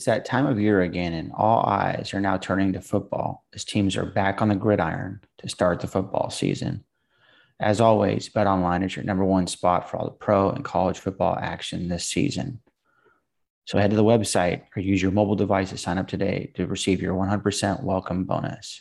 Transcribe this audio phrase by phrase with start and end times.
[0.00, 3.66] It's that time of year again, and all eyes are now turning to football as
[3.66, 6.86] teams are back on the gridiron to start the football season.
[7.60, 11.36] As always, BetOnline is your number one spot for all the pro and college football
[11.38, 12.62] action this season.
[13.66, 16.66] So head to the website or use your mobile device to sign up today to
[16.66, 18.80] receive your 100% welcome bonus.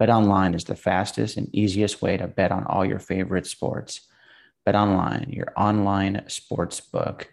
[0.00, 4.02] BetOnline is the fastest and easiest way to bet on all your favorite sports.
[4.64, 7.24] BetOnline, your online sportsbook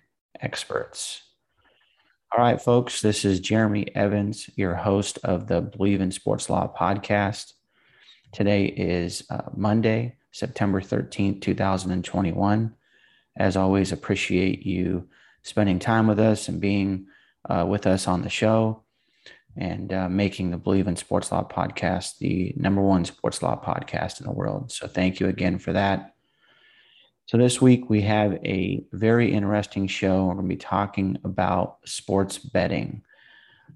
[0.42, 1.27] experts.
[2.36, 6.72] All right, folks, this is Jeremy Evans, your host of the Bleav in Sports Law
[6.78, 7.54] podcast.
[8.34, 12.76] Today is uh, Monday, September 13th, 2021.
[13.38, 15.08] As always, appreciate you
[15.44, 17.06] spending time with us and being
[17.50, 18.84] uh, with us on the show
[19.56, 24.20] and uh, making the Bleav in Sports Law podcast the number one sports law podcast
[24.20, 24.70] in the world.
[24.74, 26.14] So, thank you again for that.
[27.28, 30.24] So, this week we have a very interesting show.
[30.24, 33.02] We're going to be talking about sports betting.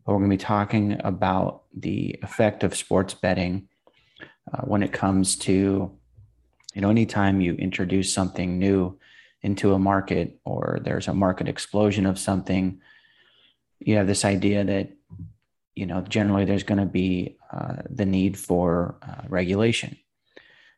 [0.06, 3.68] We're going to be talking about the effect of sports betting
[4.54, 5.92] uh, when it comes to,
[6.74, 8.98] you know, anytime you introduce something new
[9.42, 12.80] into a market or there's a market explosion of something,
[13.80, 14.92] you have this idea that,
[15.76, 19.98] you know, generally there's going to be uh, the need for uh, regulation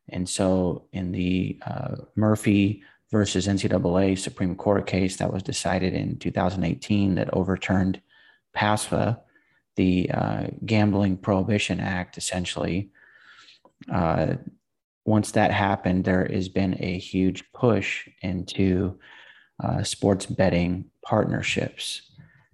[0.09, 6.18] and so, in the uh, Murphy versus NCAA Supreme Court case that was decided in
[6.18, 8.02] 2018 that overturned
[8.56, 9.20] PASPA,
[9.76, 12.90] the uh, Gambling Prohibition Act, essentially,
[13.92, 14.36] uh,
[15.05, 19.00] once that happened, there has been a huge push into
[19.64, 22.10] uh, sports betting partnerships.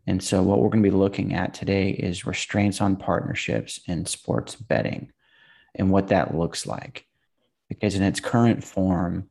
[0.06, 4.06] And so, what we're going to be looking at today is restraints on partnerships in
[4.06, 5.12] sports betting
[5.75, 7.06] and what that looks like
[7.69, 9.30] because in its current form,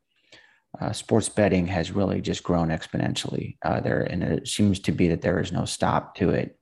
[0.79, 5.07] uh, sports betting has really just grown exponentially uh, there, and it seems to be
[5.07, 6.57] that there is no stop to it,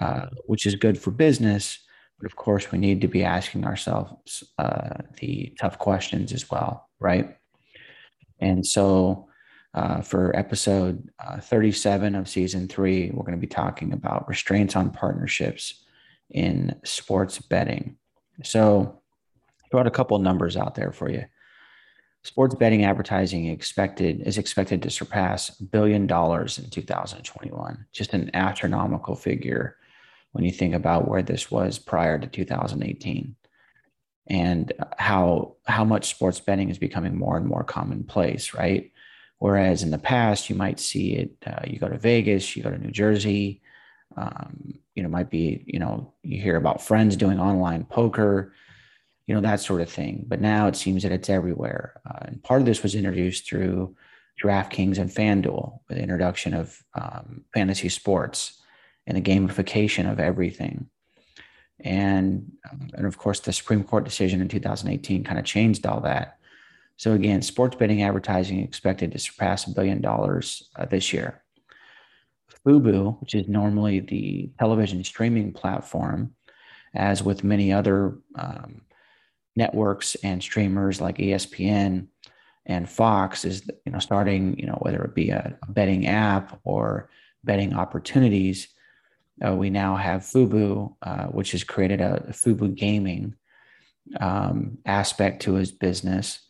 [0.00, 1.78] uh, which is good for business.
[2.20, 6.88] But of course, we need to be asking ourselves uh, the tough questions as well,
[6.98, 7.36] right?
[8.40, 9.28] And so,
[9.74, 14.74] uh, for episode uh, 37 of season three, we're going to be talking about restraints
[14.74, 15.84] on partnerships
[16.30, 17.96] in sports betting.
[18.42, 18.97] So,
[19.70, 21.24] brought a couple numbers out there for you.
[22.24, 27.86] Sports betting advertising expected is expected to surpass a billion dollars in 2021.
[27.92, 29.76] Just an astronomical figure
[30.32, 33.34] when you think about where this was prior to 2018
[34.28, 38.92] and how how much sports betting is becoming more and more commonplace, right?
[39.38, 41.36] Whereas in the past, you might see it.
[41.46, 43.62] Uh, you go to Vegas, you go to New Jersey.
[44.16, 48.52] Um, you know, might be you know you hear about friends doing online poker
[49.28, 50.24] you know, that sort of thing.
[50.26, 52.00] But now it seems that it's everywhere.
[52.06, 53.94] Uh, and part of this was introduced through
[54.42, 58.62] DraftKings and FanDuel with the introduction of um, fantasy sports
[59.06, 60.88] and the gamification of everything.
[61.80, 66.00] And, um, and of course, the Supreme Court decision in 2018 kind of changed all
[66.00, 66.38] that.
[66.96, 71.42] So again, sports betting advertising expected to surpass a billion dollars uh, this year.
[72.66, 76.34] Fubo, which is normally the television streaming platform,
[76.94, 78.80] as with many other um,
[79.58, 82.06] networks and streamers like ESPN
[82.64, 87.10] and Fox is you know starting you know whether it be a, betting app or
[87.44, 88.68] betting opportunities.
[89.44, 93.34] Uh, we now have Fubo, uh, which has created a, a Fubo gaming
[94.18, 96.40] um, aspect to his business.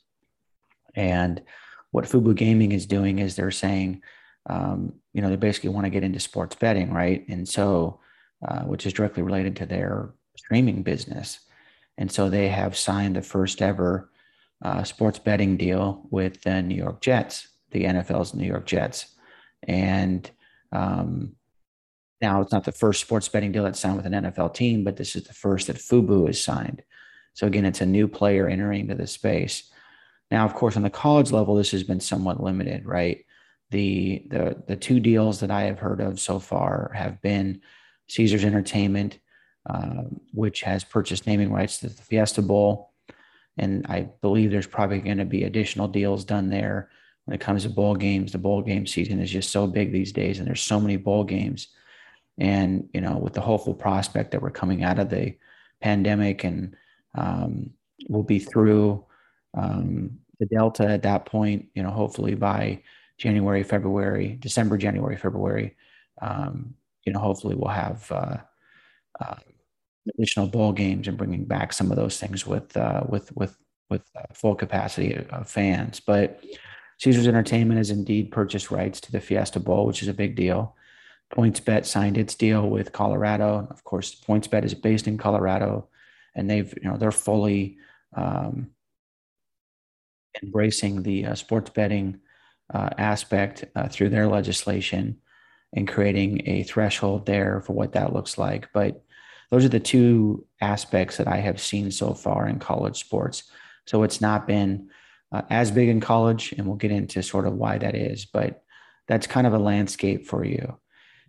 [0.94, 1.42] And
[1.90, 4.02] what Fubo Gaming is doing is they're saying,
[4.48, 7.26] um, you know, they basically want to get into sports betting, right?
[7.28, 8.00] And so,
[8.46, 11.40] uh, which is directly related to their streaming business.
[11.98, 14.08] And so they have signed the first ever
[14.64, 19.16] uh, sports betting deal with the New York Jets, the NFL's New York Jets.
[19.64, 20.30] And
[20.72, 21.34] um,
[22.20, 24.96] now it's not the first sports betting deal that's signed with an NFL team, but
[24.96, 26.82] this is the first that Fubo has signed.
[27.34, 29.70] So again, it's a new player entering into the space.
[30.30, 33.24] Now, of course, on the college level, this has been somewhat limited, right?
[33.70, 37.60] The the the two deals that I have heard of so far have been
[38.08, 39.18] Caesars Entertainment
[39.68, 42.92] um, which has purchased naming rights to the Fiesta Bowl.
[43.56, 46.90] And I believe there's probably going to be additional deals done there
[47.24, 48.32] when it comes to bowl games.
[48.32, 51.24] The bowl game season is just so big these days, and there's so many bowl
[51.24, 51.68] games.
[52.38, 55.34] And you know, with the hopeful prospect that we're coming out of the
[55.80, 56.76] pandemic and
[57.14, 57.70] um,
[58.08, 59.04] we'll be through
[59.54, 62.82] um, the Delta at that point, you know, hopefully by
[63.18, 65.76] January, February, December, January, February,
[66.22, 66.74] um,
[67.04, 68.36] you know, hopefully we'll have uh,
[69.20, 69.34] uh,
[70.16, 73.56] additional bowl games and bringing back some of those things with uh, with with
[73.90, 76.00] with uh, full capacity of fans.
[76.00, 76.42] But
[77.00, 80.76] Caesars Entertainment has indeed purchased rights to the Fiesta Bowl, which is a big deal.
[81.32, 83.68] PointsBet signed its deal with Colorado.
[83.70, 85.88] Of course, PointsBet is based in Colorado,
[86.34, 87.78] and they've you know they're fully
[88.14, 88.70] um,
[90.42, 92.20] embracing the uh, sports betting
[92.72, 95.18] uh, aspect uh, through their legislation
[95.74, 98.68] and creating a threshold there for what that looks like.
[98.72, 99.02] But
[99.50, 103.44] those are the two aspects that I have seen so far in college sports.
[103.86, 104.90] So it's not been
[105.32, 108.26] uh, as big in college, and we'll get into sort of why that is.
[108.26, 108.62] But
[109.06, 110.78] that's kind of a landscape for you.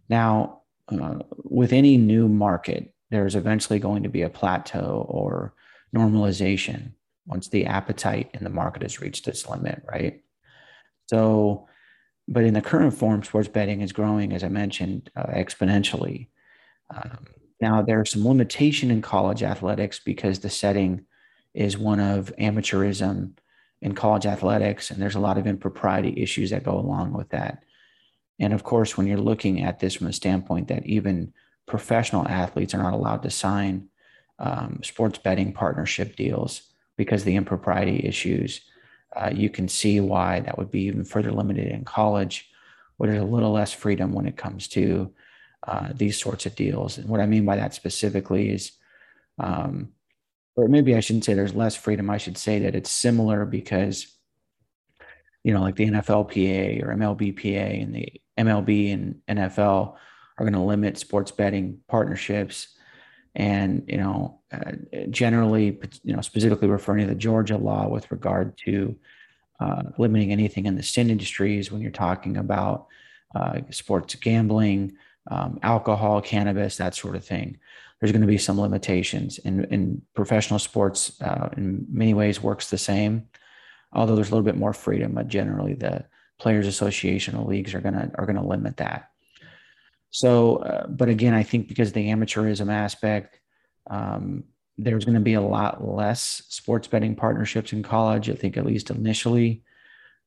[0.09, 5.53] Now, uh, with any new market, there's eventually going to be a plateau or
[5.95, 6.91] normalization
[7.25, 10.21] once the appetite in the market has reached its limit, right?
[11.07, 11.67] So,
[12.27, 16.27] but in the current form, sports betting is growing, as I mentioned, uh, exponentially.
[16.93, 17.25] Um,
[17.61, 21.05] now, there's some limitation in college athletics because the setting
[21.53, 23.33] is one of amateurism
[23.81, 27.63] in college athletics, and there's a lot of impropriety issues that go along with that.
[28.39, 31.33] And of course, when you're looking at this from the standpoint that even
[31.67, 33.89] professional athletes are not allowed to sign
[34.39, 36.61] um, sports betting partnership deals
[36.95, 38.61] because the impropriety issues,
[39.15, 42.49] uh, you can see why that would be even further limited in college,
[42.97, 45.11] where there's a little less freedom when it comes to
[45.67, 46.97] uh, these sorts of deals.
[46.97, 48.71] And what I mean by that specifically is,
[49.37, 49.89] um,
[50.55, 52.09] or maybe I shouldn't say there's less freedom.
[52.09, 54.07] I should say that it's similar because,
[55.43, 59.95] you know, like the NFLPA or MLBPA and the MLB and NFL
[60.37, 62.69] are going to limit sports betting partnerships.
[63.35, 64.71] And, you know, uh,
[65.09, 68.97] generally, you know, specifically referring to the Georgia law with regard to
[69.59, 72.87] uh, limiting anything in the sin industries when you're talking about
[73.35, 74.93] uh, sports gambling,
[75.29, 77.57] um, alcohol, cannabis, that sort of thing.
[77.99, 79.39] There's going to be some limitations.
[79.43, 83.27] And in professional sports, uh, in many ways, works the same,
[83.93, 85.13] although there's a little bit more freedom.
[85.13, 86.05] But generally, the
[86.39, 89.09] players association or leagues are gonna are gonna limit that.
[90.11, 93.39] So, uh, but again, I think because the amateurism aspect,
[93.89, 94.45] um,
[94.77, 98.29] there's going to be a lot less sports betting partnerships in college.
[98.29, 99.63] I think at least initially,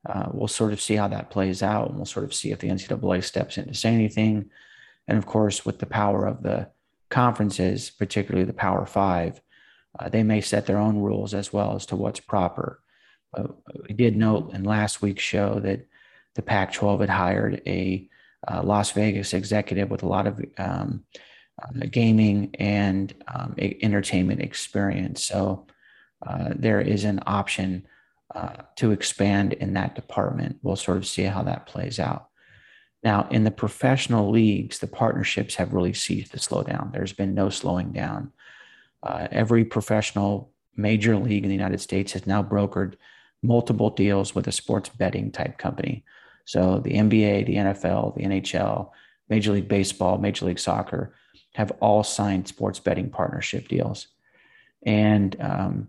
[0.06, 2.58] uh, we'll sort of see how that plays out, and we'll sort of see if
[2.58, 4.50] the NCAA steps in to say anything.
[5.08, 6.70] And of course, with the power of the
[7.10, 9.40] conferences, particularly the Power Five,
[9.98, 12.80] uh, they may set their own rules as well as to what's proper.
[13.88, 15.86] we did note in last week's show that
[16.34, 18.08] the Pac 12 had hired a
[18.48, 21.04] uh, Las Vegas executive with a lot of um,
[21.62, 25.24] uh, gaming and um, entertainment experience.
[25.24, 25.66] So
[26.26, 27.86] uh, there is an option
[28.34, 30.58] uh, to expand in that department.
[30.62, 32.28] We'll sort of see how that plays out.
[33.02, 36.90] Now, in the professional leagues, the partnerships have really ceased to slow down.
[36.92, 38.32] There's been no slowing down.
[39.02, 42.94] Uh, every professional major league in the United States has now brokered
[43.42, 46.04] multiple deals with a sports betting type company.
[46.44, 48.90] So the NBA, the NFL, the NHL,
[49.28, 51.14] Major League Baseball, Major League Soccer
[51.54, 54.08] have all signed sports betting partnership deals.
[54.84, 55.88] And um,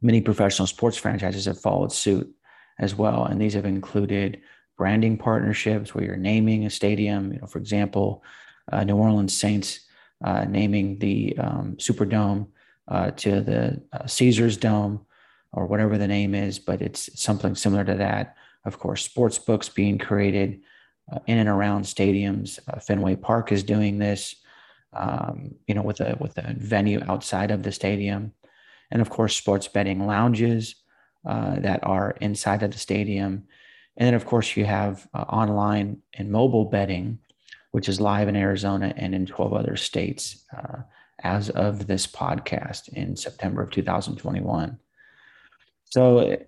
[0.00, 2.32] many professional sports franchises have followed suit
[2.78, 3.24] as well.
[3.24, 4.40] And these have included
[4.82, 7.32] branding partnerships where you're naming a stadium.
[7.32, 8.24] You know, for example,
[8.72, 9.78] uh, New Orleans Saints
[10.24, 12.48] uh, naming the um, Superdome
[12.88, 15.06] uh, to the uh, Caesars Dome
[15.52, 18.34] or whatever the name is, but it's something similar to that
[18.64, 20.62] of course, sports books being created
[21.12, 22.58] uh, in and around stadiums.
[22.66, 24.34] Uh, Fenway Park is doing this,
[24.94, 28.32] um, you know, with a with a venue outside of the stadium,
[28.90, 30.74] and of course, sports betting lounges
[31.24, 33.44] that are inside of the stadium,
[33.96, 37.18] and then of course you have uh, online and mobile betting,
[37.72, 40.82] which is live in Arizona and in 12 other states uh,
[41.22, 44.78] as of this podcast in September of 2021.
[45.84, 46.38] So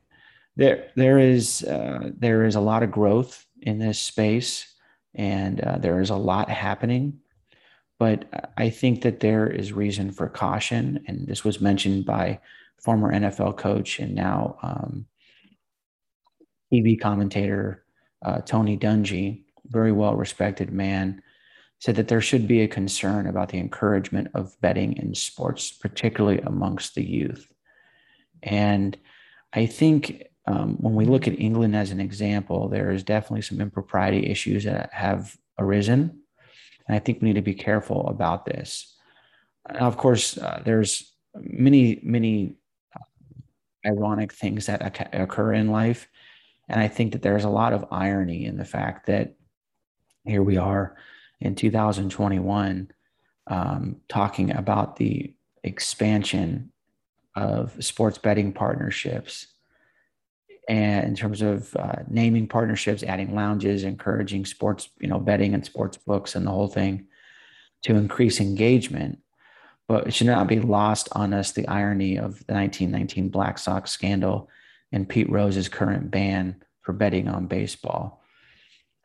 [0.57, 4.75] there there is uh, there is a lot of growth in this space,
[5.15, 7.21] and uh, there is a lot happening.
[7.99, 12.41] But I think that there is reason for caution, and this was mentioned by
[12.81, 15.07] former NFL coach and now um,
[16.73, 17.85] TV commentator
[18.25, 21.23] uh, Tony Dungy, very well respected man,
[21.79, 26.41] said that there should be a concern about the encouragement of betting in sports, particularly
[26.41, 27.47] amongst the youth.
[28.43, 28.97] And
[29.53, 33.61] I think um, when we look at England as an example, there is definitely some
[33.61, 36.21] impropriety issues that have arisen.
[36.87, 38.97] And I think we need to be careful about this.
[39.73, 42.57] Now, of course, uh, there's many, many
[42.95, 46.09] uh, ironic things that occur in life.
[46.69, 49.35] And I think that there's a lot of irony in the fact that
[50.25, 50.97] here we are
[51.41, 52.91] in 2021
[53.47, 56.73] um, talking about the expansion
[57.35, 59.49] of sports betting partnerships
[60.69, 65.65] and in terms of uh, naming partnerships adding lounges encouraging sports you know betting and
[65.67, 67.07] sports books and the whole thing
[67.85, 69.19] to increase engagement.
[69.87, 73.91] But it should not be lost on us the irony of the 1919 black sox
[73.91, 74.49] scandal
[74.95, 78.23] and pete rose's current ban for betting on baseball.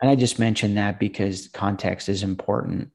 [0.02, 2.92] And i just mentioned that because context is important.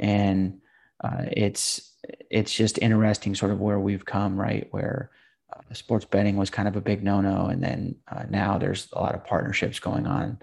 [0.00, 0.60] And
[1.02, 1.92] uh, it's
[2.30, 5.10] it's just interesting sort of where we've come right where
[5.52, 7.46] uh, sports betting was kind of a big no-no.
[7.46, 10.22] And then uh, now there's a lot of partnerships going on.
[10.24, 10.38] I'm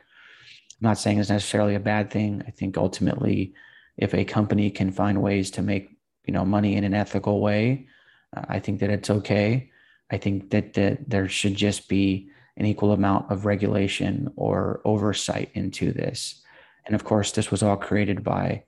[0.82, 2.44] not saying it's necessarily a bad thing.
[2.48, 3.54] I think ultimately
[3.98, 5.96] if a company can find ways to make
[6.26, 7.88] you know money in an ethical way
[8.36, 9.72] uh, i think that it's okay
[10.12, 15.50] i think that, that there should just be an equal amount of regulation or oversight
[15.54, 16.44] into this
[16.86, 18.64] and of course this was all created by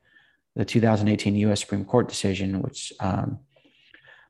[0.57, 1.61] the 2018 U.S.
[1.61, 3.39] Supreme Court decision, which um,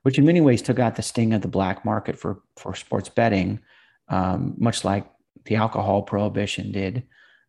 [0.04, 3.10] which in many ways took out the sting of the black market for for sports
[3.10, 3.60] betting,
[4.10, 5.10] um, much like
[5.46, 7.04] the alcohol prohibition did,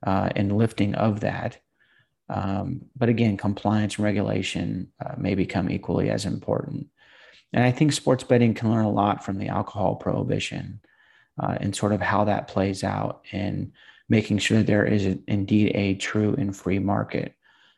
[0.07, 1.59] uh, and lifting of that.
[2.31, 6.87] Um, but again, compliance and regulation uh, may become equally as important.
[7.52, 10.81] And I think sports betting can learn a lot from the alcohol prohibition
[11.40, 13.73] uh, and sort of how that plays out and
[14.09, 17.35] making sure that there is a, indeed a true and free market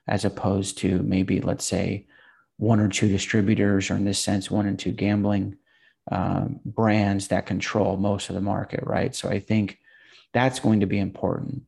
[0.08, 2.06] as opposed to maybe, let's say,
[2.56, 5.56] one or two distributors, or in this sense, one and two gambling
[6.10, 9.14] um, brands that control most of the market, right?
[9.14, 9.78] So I think
[10.32, 11.62] that's going to be important.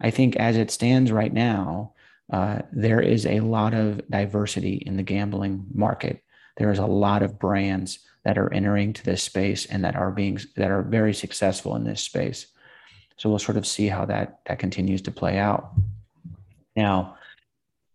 [0.00, 1.92] I think as it stands right now,
[2.32, 6.22] uh, there is a lot of diversity in the gambling market.
[6.58, 10.10] There is a lot of brands that are entering to this space and that are
[10.10, 12.48] being that are very successful in this space.
[13.16, 15.72] So we'll sort of see how that that continues to play out.
[16.76, 17.16] Now,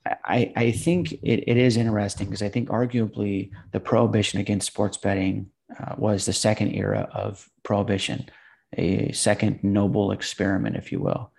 [0.06, 4.98] I, I think it, it is interesting because I think arguably the prohibition against sports
[4.98, 8.30] betting uh, was the second era of prohibition,
[8.78, 11.32] a second noble experiment, if you will.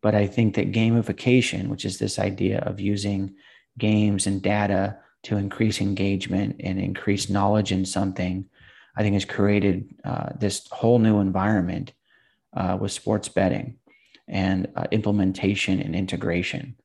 [0.00, 3.34] But I think that gamification, which is this idea of using
[3.76, 8.46] games and data to increase engagement and increase knowledge in something,
[8.96, 11.92] I think has created uh, this whole new environment
[12.56, 13.76] uh, with sports betting
[14.26, 16.76] and uh, implementation and integration.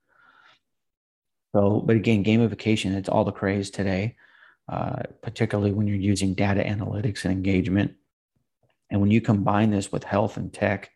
[1.54, 4.16] So, but again, gamification, it's all the craze today,
[4.68, 7.94] uh, particularly when you're using data analytics and engagement.
[8.90, 10.90] And when you combine this with health and tech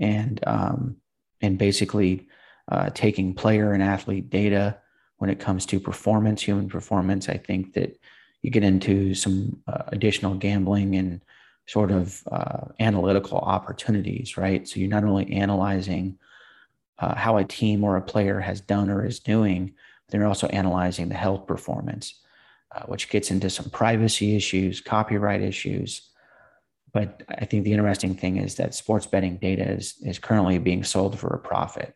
[0.00, 0.96] and, um,
[1.40, 2.28] and basically
[2.70, 4.78] uh, taking player and athlete data
[5.18, 7.98] when it comes to performance, human performance, I think that
[8.42, 11.20] you get into some uh, additional gambling and
[11.66, 14.68] sort of uh, analytical opportunities, right?
[14.68, 16.18] So you're not only analyzing
[16.98, 19.74] uh, how a team or a player has done or is doing.
[20.08, 22.20] They're also analyzing the health performance,
[22.74, 26.08] uh, which gets into some privacy issues, copyright issues.
[26.92, 30.84] But I think the interesting thing is that sports betting data is, is currently being
[30.84, 31.94] sold for a profit,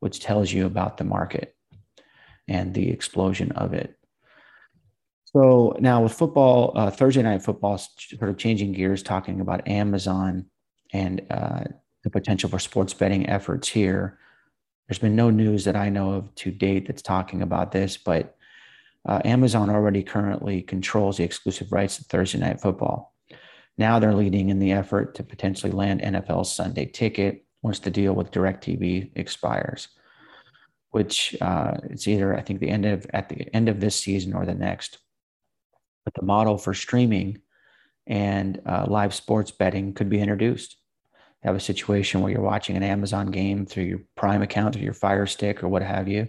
[0.00, 1.54] which tells you about the market
[2.48, 3.96] and the explosion of it.
[5.24, 10.46] So now with football, uh, Thursday night football, sort of changing gears, talking about Amazon
[10.92, 11.64] and uh,
[12.04, 14.18] the potential for sports betting efforts here.
[14.88, 18.36] There's been no news that I know of to date that's talking about this, but
[19.08, 23.14] uh, Amazon already currently controls the exclusive rights to Thursday Night Football.
[23.78, 28.12] Now they're leading in the effort to potentially land NFL's Sunday ticket once the deal
[28.12, 29.88] with DirecTV expires,
[30.92, 34.32] which uh, it's either I think the end of at the end of this season
[34.34, 34.98] or the next.
[36.04, 37.42] But the model for streaming
[38.06, 40.76] and uh, live sports betting could be introduced
[41.42, 44.80] You have a situation where you're watching an Amazon game through your Prime account or
[44.80, 46.28] your Fire Stick or what have you,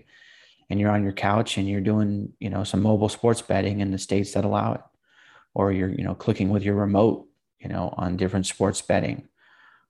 [0.70, 3.92] and you're on your couch and you're doing, you know, some mobile sports betting in
[3.92, 4.82] the states that allow it,
[5.54, 7.28] or you're, you know, clicking with your remote,
[7.60, 9.28] you know, on different sports betting,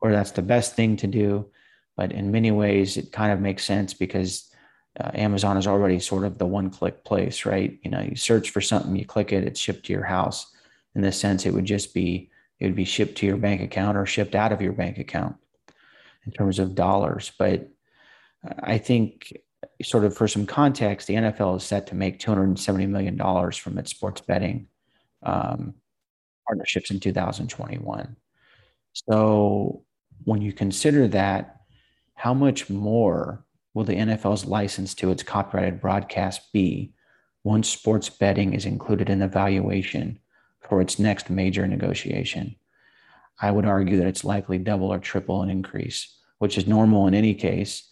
[0.01, 1.49] or that's the best thing to do.
[1.95, 4.49] But in many ways, it kind of makes sense because
[4.99, 7.79] uh, Amazon is already sort of the one-click place, right?
[7.83, 10.53] You know, you search for something, you click it, it's shipped to your house.
[10.95, 13.97] In this sense, it would just be it would be shipped to your bank account
[13.97, 15.35] or shipped out of your bank account
[16.25, 17.31] in terms of dollars.
[17.37, 17.69] But
[18.61, 19.33] I think,
[19.81, 23.17] sort of for some context, the NFL is set to make $270 million
[23.51, 24.67] from its sports betting
[25.23, 25.73] um,
[26.47, 28.15] partnerships in 2021.
[28.93, 29.83] So
[30.23, 31.61] when you consider that,
[32.15, 33.43] how much more
[33.73, 36.93] will the NFL's license to its copyrighted broadcast be
[37.43, 40.19] once sports betting is included in the valuation
[40.61, 42.55] for its next major negotiation?
[43.41, 47.13] I would argue that it's likely double or triple an increase, which is normal in
[47.13, 47.89] any case.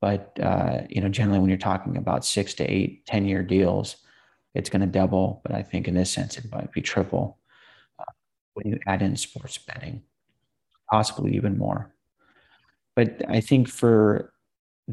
[0.00, 3.96] But uh, you know, generally, when you're talking about six to eight, 10 year deals,
[4.54, 5.40] it's going to double.
[5.44, 7.38] But I think in this sense, it might be triple
[7.98, 8.04] uh,
[8.54, 10.02] when you add in sports betting,
[10.90, 11.94] possibly even more.
[12.96, 14.32] But I think for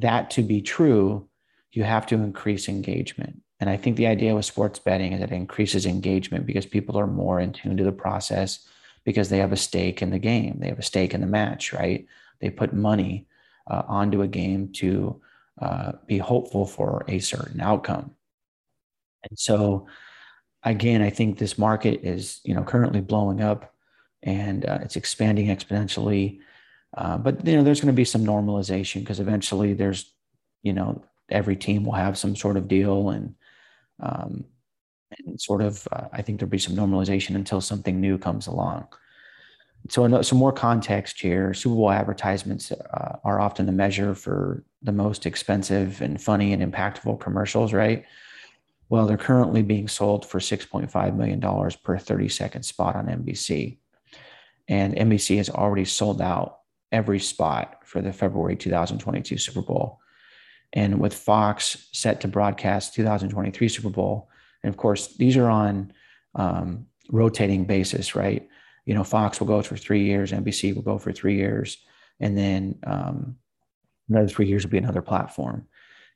[0.01, 1.27] that to be true,
[1.71, 3.41] you have to increase engagement.
[3.59, 6.97] And I think the idea with sports betting is that it increases engagement because people
[6.97, 8.67] are more in tune to the process
[9.03, 10.57] because they have a stake in the game.
[10.59, 12.05] They have a stake in the match, right?
[12.39, 13.27] They put money
[13.69, 15.21] uh, onto a game to
[15.61, 18.11] uh, be hopeful for a certain outcome.
[19.29, 19.87] And so,
[20.63, 23.73] again, I think this market is, you know, currently blowing up
[24.23, 26.39] and uh, it's expanding exponentially.
[26.96, 30.13] Uh, but you know, there's going to be some normalization because eventually there's,
[30.63, 33.36] you know, every team will have some sort of deal and,
[34.01, 34.46] um,
[35.25, 38.88] and sort of, uh, I think there'll be some normalization until something new comes along.
[39.89, 41.53] So, some more context here.
[41.53, 46.74] Super Bowl advertisements uh, are often the measure for the most expensive and funny and
[46.74, 48.06] impactful commercials, right?
[48.89, 53.77] Well, they're currently being sold for $6.5 million per 30 second spot on NBC.
[54.67, 56.60] And NBC has already sold out
[56.91, 60.00] every spot for the February 2022 Super Bowl.
[60.74, 64.29] And with Fox set to broadcast 2023 Super Bowl,
[64.63, 65.94] and of course, these are on
[66.36, 68.48] um, rotating basis, right?
[68.86, 71.77] You know, Fox will go for three years, NBC will go for three years,
[72.20, 73.38] and then um,
[74.10, 75.67] another three years will be another platform.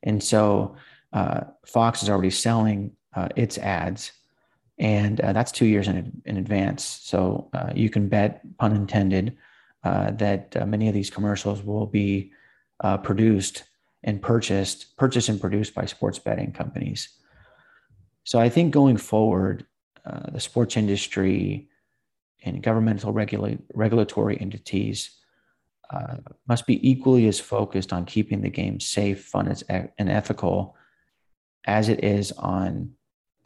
[0.04, 0.76] And so
[1.14, 4.12] uh, Fox is already selling uh, its ads,
[4.80, 6.84] and uh, that's two years in, in advance.
[6.84, 9.38] So uh, you can bet, pun intended,
[9.84, 12.32] uh, that uh, many of these commercials will be
[13.04, 13.64] produced
[14.04, 17.10] and purchased, purchased and produced by sports betting companies.
[18.24, 19.66] So I think going forward,
[20.32, 21.70] the sports industry
[22.44, 25.22] and governmental regula- regulatory entities
[25.92, 26.18] uh,
[26.48, 30.76] must be equally as focused on keeping the game safe, fun, and ethical
[31.66, 32.92] as it is on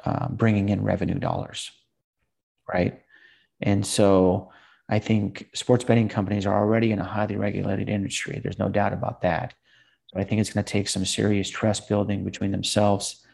[0.06, 1.72] uh, bringing in revenue dollars,
[2.72, 3.02] right?
[3.62, 4.52] And so
[4.88, 8.40] I think sports betting companies are already in a highly regulated industry.
[8.42, 9.54] There's no doubt about that.
[10.08, 13.26] So I think it's going to take some serious trust building between themselves,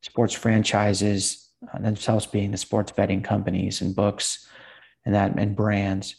[0.00, 4.48] sports franchises, uh, themselves being the sports betting companies and books
[5.04, 6.16] and that and brands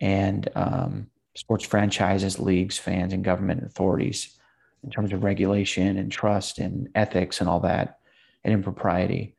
[0.00, 4.38] and um, sports franchises, leagues, fans, and government authorities
[4.84, 7.98] in terms of regulation and trust and ethics and all that
[8.44, 9.36] and impropriety.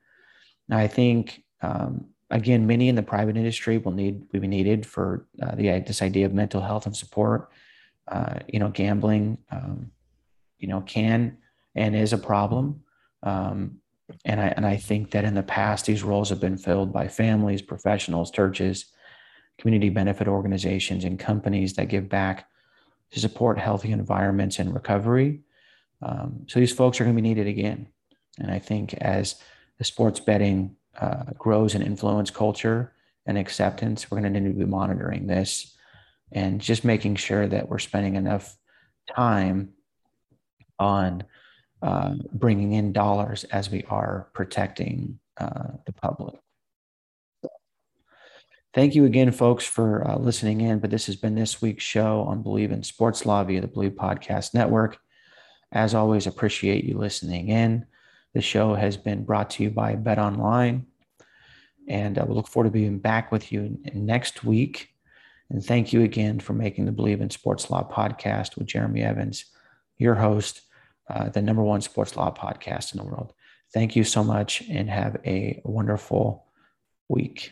[0.67, 4.85] Now, I think um, again, many in the private industry will need will be needed
[4.85, 7.51] for uh, the this idea of mental health and support.
[8.07, 9.91] Uh, you know, gambling, um,
[10.57, 11.37] you know, can
[11.75, 12.81] and is a problem.
[13.23, 13.77] Um,
[14.25, 17.07] and I and I think that in the past these roles have been filled by
[17.07, 18.85] families, professionals, churches,
[19.57, 22.47] community benefit organizations, and companies that give back
[23.11, 25.41] to support healthy environments and recovery.
[26.01, 27.87] Um, so these folks are going to be needed again.
[28.39, 29.35] And I think as
[29.77, 32.93] the sports betting uh, grows and influence culture
[33.25, 35.75] and acceptance, we're going to need to be monitoring this
[36.31, 38.57] and just making sure that we're spending enough
[39.15, 39.73] time
[40.79, 41.23] on
[41.81, 46.35] uh, bringing in dollars as we are protecting uh, the public.
[48.73, 50.79] Thank you again, folks, for uh, listening in.
[50.79, 53.95] But this has been this week's show on Bleav in Sports Law via the Bleav
[53.95, 54.97] Podcast Network.
[55.73, 57.85] As always, appreciate you listening in.
[58.33, 60.85] The show has been brought to you by Bet Online.
[61.87, 64.89] And uh, we look forward to being back with you next week.
[65.49, 69.45] And thank you again for making the Bleav in Sports Law podcast with Jeremy Evans,
[69.97, 70.61] your host,
[71.09, 73.33] uh, the number one sports law podcast in the world.
[73.73, 76.45] Thank you so much and have a wonderful
[77.09, 77.51] week.